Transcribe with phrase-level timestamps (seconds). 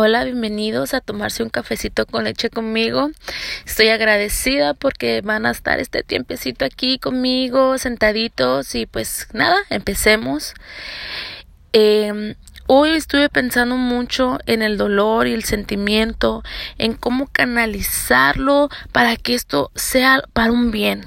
[0.00, 3.10] Hola, bienvenidos a tomarse un cafecito con leche conmigo.
[3.66, 10.54] Estoy agradecida porque van a estar este tiempecito aquí conmigo, sentaditos y pues nada, empecemos.
[11.72, 12.36] Em,
[12.68, 16.44] hoy estuve pensando mucho en el dolor y el sentimiento,
[16.78, 21.06] en cómo canalizarlo para que esto sea para un bien.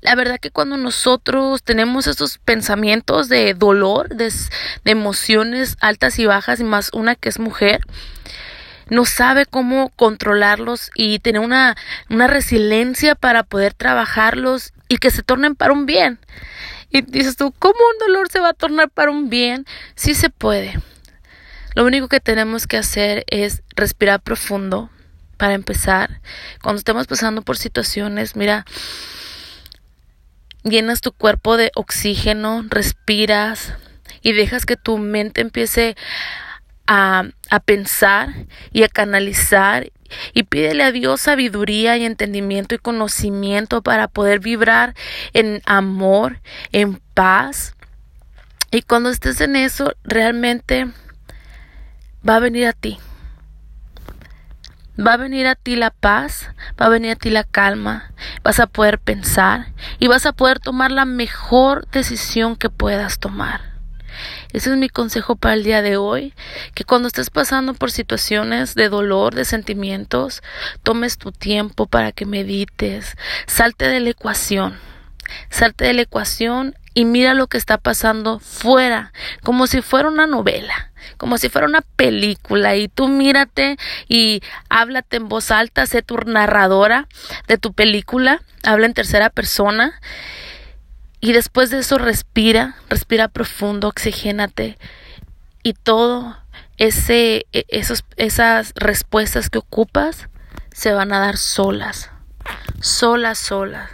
[0.00, 4.32] La verdad que cuando nosotros tenemos esos pensamientos de dolor, de,
[4.84, 7.80] emociones altas y bajas, y más una que es mujer,
[8.88, 11.76] no sabe cómo controlarlos y tener una,
[12.08, 16.18] una resiliencia para poder trabajarlos y que se tornen para un bien.
[16.90, 19.64] Y dices tú, ¿cómo un dolor se va a tornar para un bien?
[19.94, 20.80] Sí se puede.
[21.74, 24.90] Lo único que tenemos que hacer es respirar profundo
[25.36, 26.20] para empezar.
[26.62, 28.66] Cuando estemos pasando por situaciones, mira,
[30.64, 33.74] llenas tu cuerpo de oxígeno, respiras
[34.22, 35.96] y dejas que tu mente empiece
[36.86, 38.34] a, a, pensar
[38.72, 39.90] y a canalizar
[40.34, 44.94] y pídele a Dios sabiduría y entendimiento y conocimiento para poder vibrar
[45.32, 46.40] en amor,
[46.72, 47.76] en paz.
[48.70, 50.88] Y cuando estés en eso, realmente
[52.28, 52.98] va a venir a ti.
[55.00, 58.12] Va a venir a ti la paz, va a venir a ti la calma,
[58.42, 63.62] vas a poder pensar y vas a poder tomar la mejor decisión que puedas tomar.
[64.52, 66.34] Ese es mi consejo para el día de hoy,
[66.74, 70.42] que cuando estés pasando por situaciones de dolor, de sentimientos,
[70.82, 74.78] tomes tu tiempo para que medites, salte de la ecuación,
[75.48, 79.12] salte de la ecuación y mira lo que está pasando fuera,
[79.42, 82.76] como si fuera una novela, como si fuera una película.
[82.76, 83.76] Y tú mírate
[84.08, 87.08] y háblate en voz alta, sé tu narradora
[87.48, 90.00] de tu película, habla en tercera persona.
[91.20, 94.78] Y después de eso respira, respira profundo, oxigénate
[95.62, 96.36] y todo
[96.78, 100.28] ese e, esos, esas respuestas que ocupas
[100.72, 102.10] se van a dar solas,
[102.80, 103.90] solas, solas.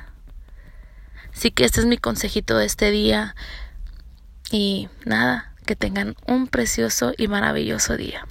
[1.32, 3.34] Así que este es mi consejito de este día.
[4.50, 8.26] Y nada, que tengan un precioso y maravilloso día.